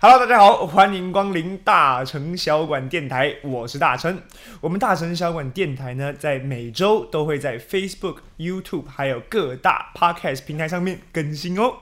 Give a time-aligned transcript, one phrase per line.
[0.00, 4.22] Hello，大家好，欢迎光临大成小馆电台，我是大成。
[4.60, 11.78] 我们大成小馆电台呢，在每周都会在 Facebook、YouTube 还有各大 Podcast 平台上面更新哦。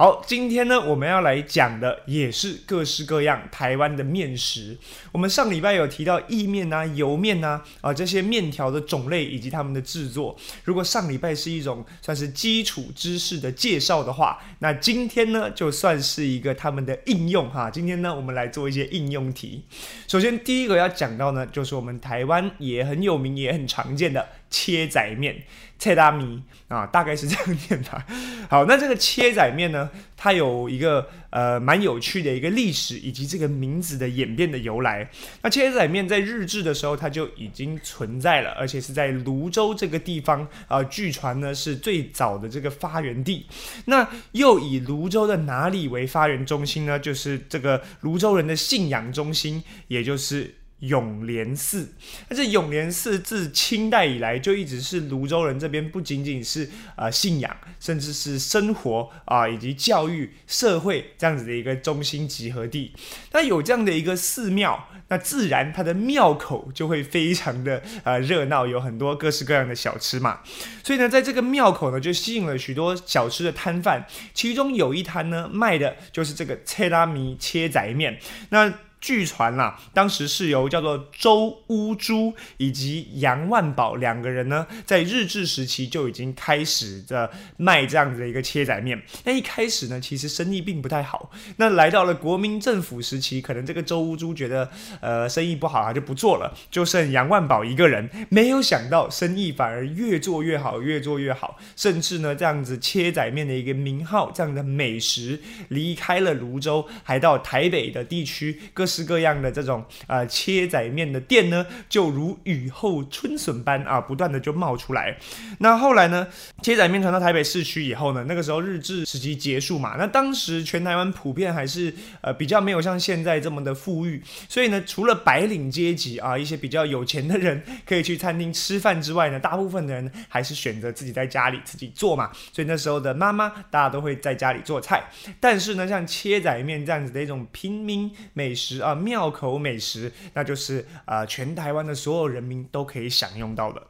[0.00, 4.74] 好，今天呢，我们要来讲的也是各式各样台湾的面食。
[5.12, 10.34] 我们上礼拜有提到意面呐、油面呐啊这些面条的种类以及它们的制作。
[10.64, 17.70] 如果上礼拜是一种算是基础知识的介绍的话，那今天呢就算是一个他们的应用哈。
[17.70, 19.62] 今天呢，我们来做一些应用题。
[20.08, 25.44] 首先第一个要讲到呢，就是我们台湾也很有名也很常见的切仔面。
[25.78, 28.04] 切达米啊，大概是这样念的。
[28.50, 35.10] 好，那这个切仔面呢，它有一个呃蛮有趣的一个历史，以及这个名字的演变的由来。
[35.40, 43.46] 那切仔面在日治的时候，它就已经存在了，而且是在泸州这个地方啊，据传呢是最早的这个发源地。
[43.86, 46.98] 那又以泸州的哪里为发源中心呢？
[46.98, 50.56] 就是这个泸州人的信仰中心，也就是。
[50.80, 51.92] 永联寺，
[52.28, 62.92] 那这永联寺自清代以来就一直是泸州人这边不仅仅是呃信仰，甚至是生活啊以及教育、社会这样子的一个中心集合地。
[63.32, 70.40] 那有这样的一个寺庙，那自然它的庙口就会非常的呃热闹，有很多各式各样的小吃嘛。
[70.82, 78.18] 所以呢，在这个庙口呢，就吸引了许多小吃的摊贩，其中有一摊呢卖的就是这个切拉米切仔面。
[78.48, 89.00] 那据传啦，当时是由叫做周乌珠以及杨万宝两个人呢，在日治时期就已经开始的卖这样子的一个切仔面。
[89.24, 91.30] 那一开始呢，其实生意并不太好。
[91.56, 98.06] 那来到了国民政府时期，可能这个周乌珠觉得呃生意不好，他就不做了，就剩杨万宝一个人。
[98.28, 108.89] 没有想到生意反而越做越好，越做越好，甚至呢这样子切仔面的一个名号，这样的美食离开了泸州，还到台北的地区各。
[108.90, 115.16] 各式各样的这种呃切仔面的店呢，就如雨后春笋般啊，不断的就冒出来。
[115.60, 116.26] 那后来呢，
[116.60, 132.32] 切仔面传到台北市区以后呢，那个时候日治时期结束嘛，那当时全台湾普遍还是呃比较没有像现在这么的富裕，所以呢，除了白领阶级啊一些比较有钱的人可以去餐厅吃饭之外呢，大部分的人还是选择自己在家里自己做嘛。
[132.52, 135.04] 所以那时候的妈妈大家都会在家里做菜，
[135.38, 138.79] 但是呢，像切仔面这样子的一种平民美食。
[138.80, 143.82] 啊，庙口美食，那就是呃，全台湾的所有人民都可以享用到的。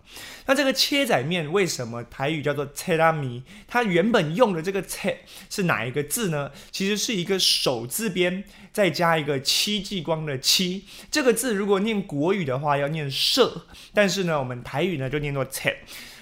[0.47, 3.43] 那这个切仔面为什么台语叫做切拉米？
[3.69, 6.51] 它原本用的这个切是哪一个字呢？
[6.71, 8.43] 其实是一个手字边，
[8.73, 10.85] 再加一个戚继光的戚。
[11.11, 15.77] 这个字如果念国语的话要念社，但是呢，我们台语呢就念作切。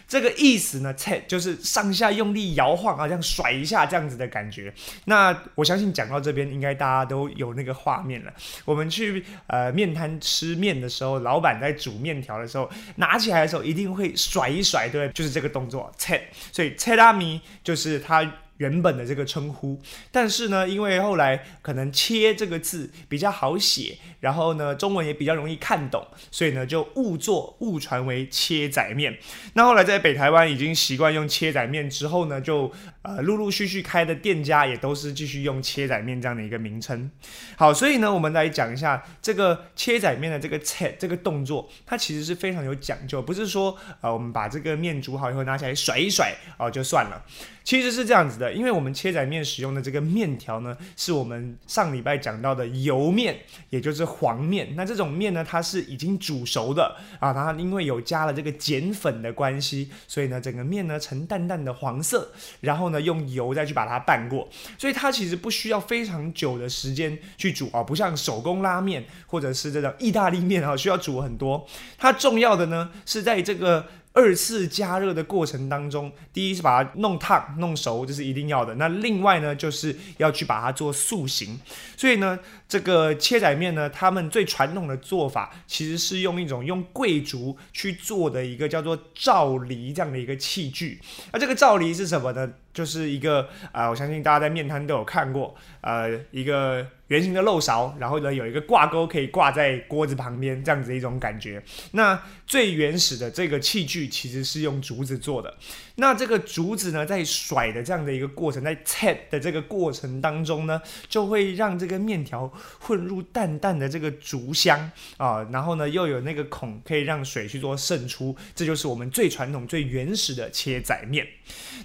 [0.08, 4.72] 这个意思呢，切就是上下用力摇晃啊，这样甩一下这样子的感觉。
[5.04, 8.32] 那我相信讲到这边，应该大家都有那个画面了。
[8.64, 16.22] 我们去呃面摊吃面的时候，老板在煮面条的时候，拿起来的时候一定会甩一甩，对，就是这个动作，切。
[16.50, 18.28] 所以切拉米就是它。
[18.58, 19.80] 原本的这个称呼，
[20.12, 29.16] 但是呢，因为后来可能“切”这个字比较好写，然后呢，中文也比较容易看懂，所以呢，就误作误传为切仔面。
[29.54, 32.70] 那后来在北台湾已经习惯用切仔面之后呢，就
[33.16, 37.10] 呃陆陆续续开的店家也都是继续用切仔面这样的一个名称。
[37.56, 47.24] 好，所以呢，我们来讲一下这个切仔面的这个切这个动作，它其实是非常有讲究，不是说呃我们把这个面煮好以后拿起来甩一甩哦就算了。
[47.64, 53.36] 其实是这样子的，因为我们切仔面使用的这个面条呢，是我们上礼拜讲到的油面，
[53.68, 54.74] 也就是黄面。
[54.74, 62.32] 那这种面呢，它是已经煮熟的啊，它因为有加了这个碱粉的关系，所以呢，整个面呢呈淡淡的黄色，
[62.62, 71.66] 然后呢用油再去把它拌过，所以它其实不需要非常久的时间去煮啊，不像手工拉面或者是这种意大利面啊，需要煮很多。
[71.96, 73.86] 它重要的呢是在这个。
[74.14, 78.74] 二次加热的过程当中，第一是把它弄烫、弄熟，这是一定要的。
[78.74, 81.60] 那另外呢，就是要去把它做塑形。
[81.96, 82.36] 所以呢，
[82.68, 90.98] 这个切仔面呢，他们最传统的做法其实是用一种用桂竹去做的一个叫做照梨这样的一个器具。
[91.32, 92.50] 那这个照梨是什么呢？
[92.72, 101.62] 就是一个啊，我相信大家在面摊都有看过，呃，一个圆形的漏勺，然后呢有一个挂钩可以挂在锅子旁边，这样子一种感觉。
[101.92, 105.56] 那最原始的这个器具其实是用竹子做的。
[105.96, 121.26] 那这个竹子呢，在甩的这样的一个过程，在切的这个过程当中呢，就会让这个面条混入淡淡的这个竹香啊，然后呢，又有那个孔可以让水去做渗出，这就是我们最传统、最原始的切仔面。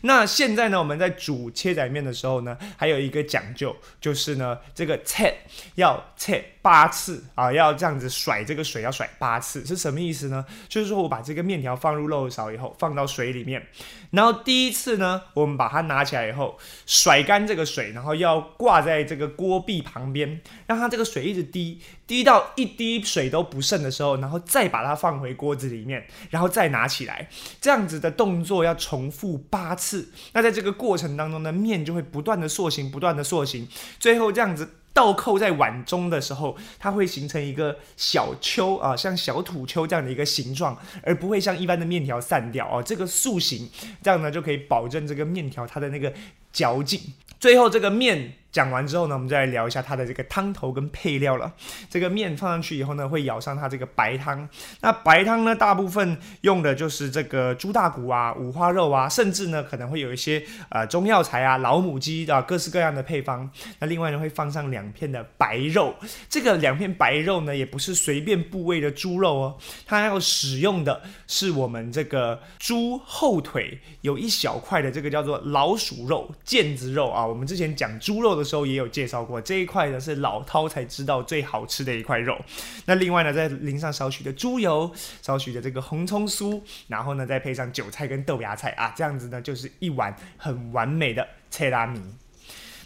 [0.01, 5.31] 那现在呢，那我们在煮切仔面的时候呢，还有一个讲究，就是呢，这个切
[5.75, 10.45] 要切八次啊，要这样子甩这个水要甩八次，是什么意思呢？
[10.69, 13.67] 就是说我把这个面条放入漏勺以后，放到水里面，
[14.11, 27.27] 然后第一次呢，我们把它拿起来以后，甩干这个水，然后要挂在这个锅壁旁边，让它这个水一直滴，滴到一滴水都不剩的时候，然后再把它放回锅子里面，然后再拿起来，
[27.59, 30.09] 这样子的动作要重复八次。
[30.31, 33.67] 那在这个过程当中呢，面就会不断的塑形，不断的塑形，
[33.99, 34.69] 最后这样子。
[34.93, 42.81] 倒扣在碗中的时候，它会形成一个小丘啊，像小土丘这样的一个形状，而不会像一般的面条散掉哦。
[42.81, 43.69] 这个塑形，
[44.01, 46.13] 这样呢就可以保证这个面条它的那个
[46.51, 47.01] 嚼劲。
[47.39, 48.35] 最后这个面。
[48.53, 51.51] 讲完之后呢，我们再来聊一下它的这个汤头跟配料了。
[51.89, 54.47] 这个面放上去以后呢，会舀上它这个白汤。
[54.81, 63.49] 那白汤呢，大部分用的就是这个猪大骨啊、五花肉啊，甚至呢可能会有一些呃中药材啊、老母鸡啊，各式各样的配方。
[63.79, 65.95] 那另外呢，会放上两片的白肉。
[66.29, 69.57] 这个两片白肉呢，也不是随便部位的猪肉哦，
[69.87, 77.25] 它要使用的是我们这个猪后腿有一小块的这个叫做老鼠肉、腱子肉啊。
[77.25, 78.42] 我们之前讲猪肉的。
[78.43, 82.37] 时候也有介绍过这一块呢，是老饕才知道最好吃的一块肉。
[82.85, 84.91] 那另外呢，再淋上少许的猪油，
[85.21, 92.01] 少许的这个红葱酥，然后呢，再配上韭菜跟豆芽菜啊，这样子呢，就是一碗很完美的切拉米。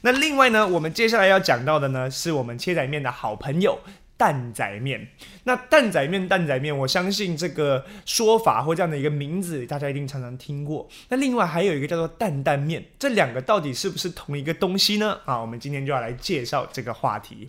[0.02, 3.80] 那另外呢，我们接下来要讲到的呢，是我们切仔面的好朋友。
[4.18, 5.08] 蛋仔面，
[5.44, 10.90] 那蛋仔面，蛋仔面，我相信这个说法或这样的一个名字，大家一定常常听过。
[11.10, 15.20] 那另外还有一个叫做蛋蛋面，这两个到底是不是同一个东西呢？
[15.26, 17.48] 啊，我们今天就要来介绍这个话题。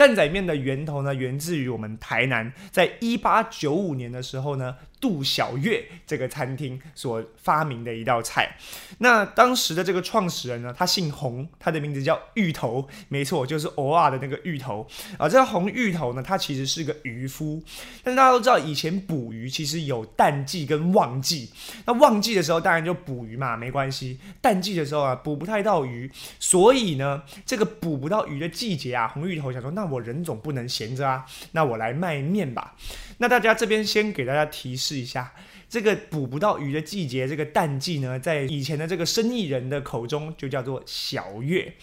[0.00, 4.74] 蛋仔面的源头呢，源自于我们台南，在一八九五年的时候呢。
[5.00, 8.54] 杜小月这个餐厅所发明的一道菜，
[8.98, 14.86] 那当时的这个创始人呢，他姓洪，他的名字叫芋头，没错，就是偶尔的那个芋头
[15.16, 15.26] 啊。
[15.26, 17.62] 这个红芋头呢，他其实是个渔夫，
[18.04, 21.48] 但大家都知道，以前捕鱼其实有淡季跟旺季，
[21.86, 32.76] 那旺季的时候当然就捕鱼嘛，没关系；淡季的时候啊，捕不太到鱼，所以呢，这个捕不到鱼的季节啊，红芋头想说，那我人总不能闲着啊，那我来卖面吧。
[33.18, 35.32] 那大家这边先给大家提示一下，
[35.68, 41.74] 这个捕不到鱼的季节，这个淡季呢，在以前的这个生意人的口中就叫做小月。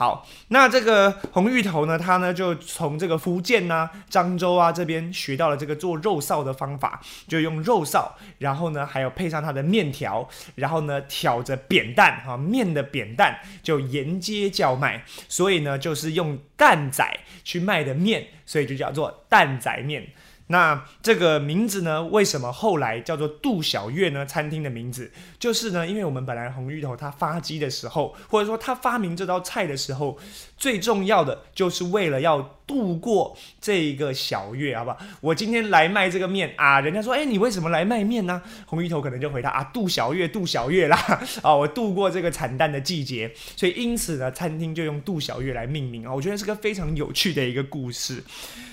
[0.00, 6.98] 好，那这个红芋头呢，他呢就从这个福建呐、漳州啊这边学到了这个做肉臊的方法，
[7.28, 8.08] 就用肉臊，
[8.38, 17.04] 然后呢还有配上它的面条，然后呢挑着扁担啊面的扁担就沿街叫卖，所以呢就是用担仔
[17.44, 20.08] 去卖的面，所以就叫做担仔面。
[20.50, 22.02] 那这个名字呢？
[22.02, 24.26] 为什么后来叫做杜小月呢？
[24.26, 30.18] 餐厅的名字就是呢，因为我们本来红芋头它发迹的时候，或者说它发明这道菜的时候，
[30.56, 34.98] 最重要的就是为了要度过这个小月，好不好？
[35.20, 38.40] 我今天来卖这个面啊，人家说，哎，你为什么来卖面呢？
[38.64, 40.96] 红芋头可能就回答啊，杜小月，杜小月啦，
[41.42, 48.22] 啊，我度过这个惨淡的季节，所以因此呢，餐厅就用杜小月来命名啊，我觉得是个非常有趣的一个故事。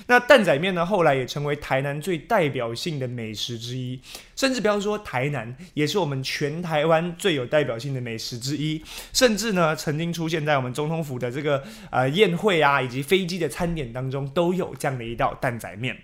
[0.06, 4.00] 那蛋仔面呢，后来也成为台南最代表性的美食之一，
[4.38, 8.82] 甚至不要说台南，也是我们全台湾最有代表性的美食之一。
[9.12, 15.98] 甚至呢，曾经出现在我们总统府的这个呃宴会啊，以及飞机的餐点当中，都有这样的一道蛋仔面。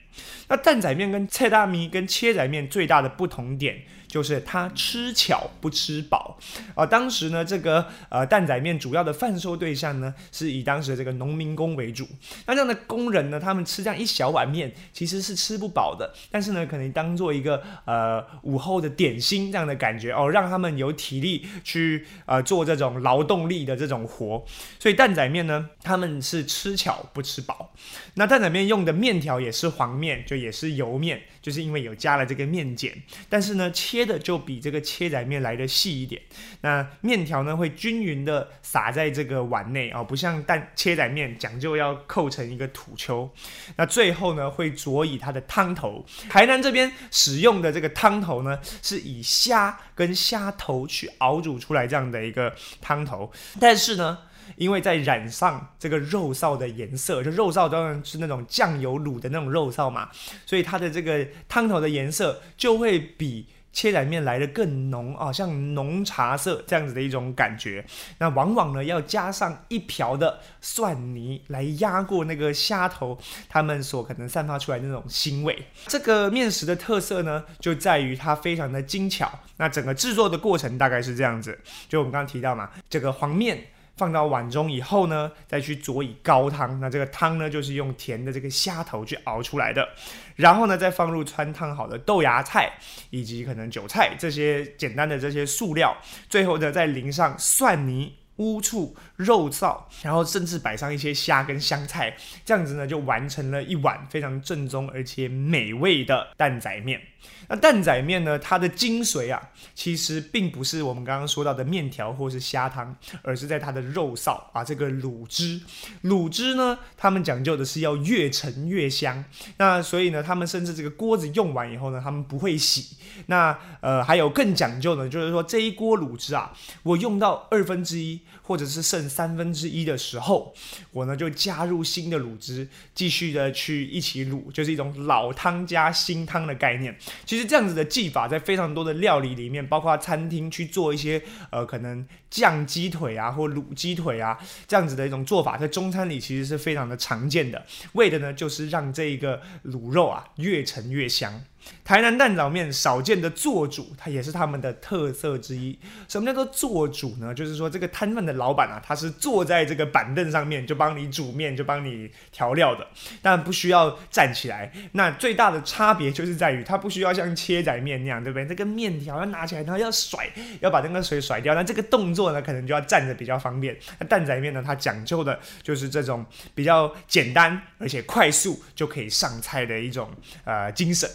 [0.50, 3.82] 那蛋仔面跟菜大米跟切仔面最大的不同点。
[4.14, 6.38] 就是他吃巧不吃饱
[6.76, 6.86] 啊！
[6.86, 12.08] 当时呢，这个呃蛋仔面主要的贩售对象呢，是以当时的这个农民工为主。
[12.46, 16.14] 那这样的工人呢，他们吃这样一小碗面，其实是吃不饱的。
[16.30, 24.46] 但是呢，可能当做一个呃午后的点心这样的感觉哦，让他们有体力去呃做这种劳动力的这种活。
[24.78, 27.74] 所以蛋仔面呢，他们是吃巧不吃饱。
[28.14, 32.90] 那蛋仔面用的面条也是黄面，就也是油面，就是因为有加了这个面碱。
[33.30, 36.20] 但是呢，切的就比这个切仔面来的细一点，
[36.62, 43.30] 那面条呢会均匀的撒在这个碗内啊，不像蛋切仔面讲究要扣成一个土丘。
[43.76, 54.18] 那最后呢会佐以它的汤头，台南这边使用的这个汤头呢是以虾跟虾头去熬煮出来这样的一个汤头，但是呢
[54.56, 60.10] 因为在染上这个肉臊的颜色，就肉臊当然是那种酱油卤的那种肉臊嘛，
[60.46, 63.48] 所以它的这个汤头的颜色就会比。
[63.76, 67.84] 切仔面来的更浓啊，像浓茶色这样子的一种感觉。
[68.20, 73.18] 那往往呢要加上一瓢的蒜泥来压过那个虾头，
[73.50, 75.58] 它们所可能散发出来的那种腥味。
[75.88, 79.40] 这个面食的特色呢，就在于它非常的精巧。
[79.58, 81.60] 那整个制作的过程大概是这样子，
[81.90, 83.58] 就我们刚刚提到嘛，这个黄面。
[83.96, 86.80] 放到碗中以后呢，再去佐以高汤。
[86.80, 89.88] 那这个汤呢，就是用甜的这个虾头去熬出来的。
[90.36, 92.74] 然后呢，再放入穿烫好的豆芽菜
[93.12, 95.96] 以及可能韭菜这些简单的这些素料。
[96.28, 107.00] 最后呢，再淋上蒜泥、乌醋、肉臊，然后甚至摆上一些虾跟香菜，这样子呢，就完成了一碗非常正宗而且美味的蛋仔面。
[107.50, 108.40] 那蛋仔面呢？
[108.40, 109.42] 它的精髓啊，
[109.76, 115.60] 其实并不是我们刚刚说到的面条或是虾汤，而是在它的肉臊啊，这个卤汁。
[116.04, 119.24] 卤汁呢，他们讲究的是要越陈越香。
[119.58, 122.96] 那所以呢，他们甚至这个锅子用完以后呢，他们不会洗。
[123.28, 130.54] 那呃，还有更讲究的，就是说这一锅卤汁啊，我用到二分之一或者是剩三分之一的时候，
[130.92, 136.98] 我呢就加入新的卤汁，继续的去一起卤，就是一种老汤加新汤的概念。
[137.26, 151.44] 其实这样子的技法在非常多的料理里面，包括餐厅去做一些呃可能酱鸡腿啊或卤鸡腿啊这样子的一种做法，在中餐里其实是非常的常见的，为的呢就是让这个卤肉啊越陈越香。
[151.84, 155.78] 台南蛋炒面少见的做主，它也是他们的特色之一。
[156.08, 157.34] 什么叫做做主呢？
[157.34, 162.88] 就是说这个摊贩的老板啊，他是坐在这个板凳上面就帮你煮面，就帮你调料的，
[163.22, 164.72] 但不需要站起来。
[164.94, 168.46] 那最大的差别就是在于，它不需要像切仔面那样，对不对？
[168.46, 170.30] 这个面条要拿起来，然后要甩，
[170.62, 171.54] 要把那个水甩掉。
[171.54, 173.78] 那这个动作呢，可能就要站着比较方便。
[174.00, 180.10] 那蛋仔面呢，它讲究的就是这种比较简单而且快速就可以上菜的一种
[180.46, 181.10] 呃精神。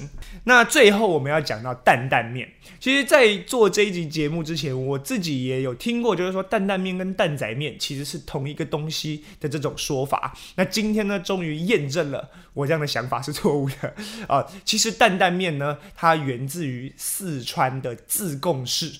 [0.44, 2.48] 那最后我们要讲到担担面。
[2.80, 10.32] 其实，在做这一集节目之前，我自己也有听过，就是说担担面跟蛋仔面其实是同一个东西的这种说法。
[10.54, 13.94] 那今天呢，终于验证了我这样的想法是错误的
[14.28, 14.46] 啊！
[14.64, 18.92] 其实担担面呢，它源自于四川的自贡市。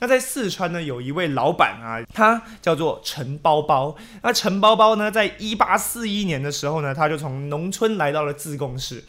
[0.00, 3.96] 那在四川呢，有一位老板啊，他叫做陈包包。
[4.22, 9.02] 那陈包包呢，在一八四一年的时候呢，他就从农村来到了自贡市。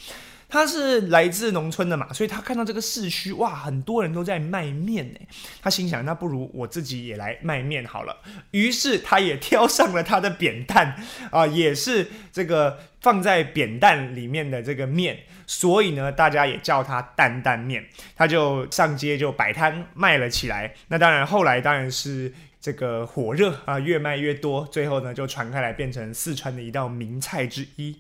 [0.53, 5.19] 他是来自农村的嘛，所以他看到这个市区，哇，很多人都在卖面呢。
[5.63, 8.15] 他心想，那不如我自己也来卖面好了。
[8.51, 10.95] 于是他也挑上了他的扁担
[11.31, 15.17] 啊，也是这个放在扁担里面的这个面，
[15.48, 17.83] 所以呢，大家也叫他担担面。
[18.15, 20.72] 他就上街就摆摊卖了起来。
[20.89, 22.31] 那当然，后来当然是
[22.63, 27.93] 这个火热啊，越卖越多，最后呢就传开来，变成四川的一道名菜之一。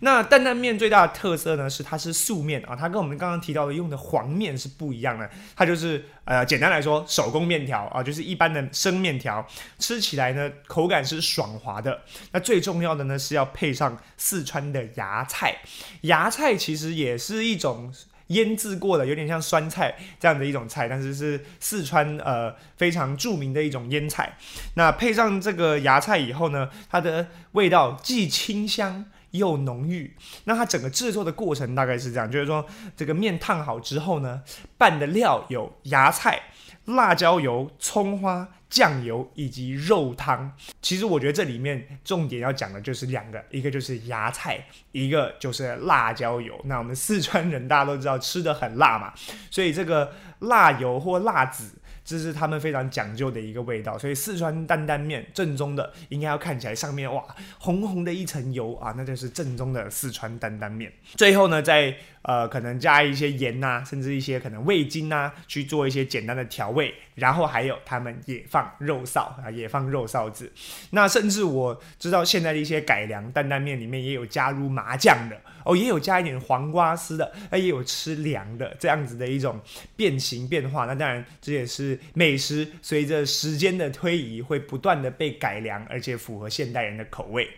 [0.00, 5.28] 那担担面最大的特色呢，是它是素面啊，它跟我们刚刚提到的用的黄面是不一样的。
[5.54, 9.46] 它就是呃，简单来说，手工面条啊，就是一般的生面条，
[9.78, 12.00] 吃起来呢口感是爽滑的。
[12.32, 15.54] 那最重要的呢是要配上四川的芽菜，
[16.02, 17.92] 芽菜其实也是一种
[18.28, 24.36] 腌制过的，有点像酸菜这样的一种菜，但是是四川呃非常著名的一种腌菜。
[24.74, 29.04] 那配上这个芽菜以后呢，它的味道既清香。
[29.32, 32.64] 又浓郁，那它整个制作的过程大概是这样，就是说
[32.96, 34.42] 这个面烫好之后呢，
[34.78, 36.40] 拌的料有芽菜、
[36.86, 40.52] 辣椒油、葱花、酱油以及肉汤。
[40.80, 46.58] 其实我觉得这里面重点要讲的就是两个，一个就是芽菜，一个就是辣椒油。
[46.64, 49.12] 那我们四川人大家都知道吃的很辣嘛，
[49.50, 51.72] 所以这个辣油或辣子。
[52.04, 57.22] 这是他们非常讲究的一个味道，所以四川担担面正宗的应该要看起来上面哇
[57.58, 60.90] 红红的一层油啊，那就是正宗的四川担担面。
[61.16, 66.94] 最后呢，再呃可能加一些盐呐，甚至一些可能味精呐，去做一些简单的调味。
[67.18, 70.50] 然后还有他们也放肉臊啊，也放肉臊子。
[70.90, 79.60] 那甚至我知道现在的一些改良担担面里面也有加入麻酱的哦，也有加一点黄瓜丝的，那也有吃凉的这样子的一种
[79.96, 80.86] 变形变化。
[80.86, 87.48] 那当然这也是美食，随着时间的推移会不断的被改良，而且符合现代人的口味。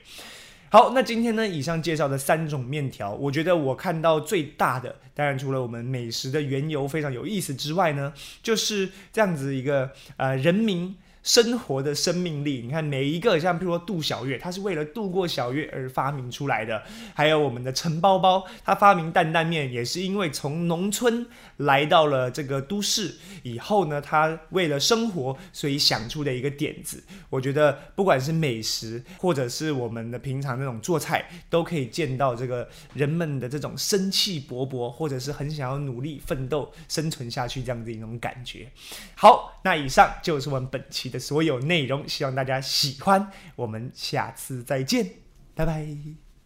[0.72, 16.80] 好，那今天呢，以上介绍的三种面条，我觉得我看到最大的，当然除了我们美食的缘由非常有意思之外呢，就是这样子一个呃人民生活的生命力，你看每一个像譬如说杜小月，他是为了度过小月而发明出来的；
[17.14, 21.26] 还有我们的陈包包，他发明担担面也是因为从农村
[21.58, 27.02] 来到了这个都市以后呢，他为了生活，所以想出的一个点子。
[27.28, 38.66] 我觉得不管是美食，或者是我们的平常那种做菜，都可以见到这个人们的这种生气勃勃，或者是很想要努力奋斗生存下去这样的一种感觉。
[39.14, 43.30] 好，那以上就是我们本期的所有内容，希望大家喜欢。
[43.56, 45.10] 我们下次再见，
[45.54, 46.29] 拜拜。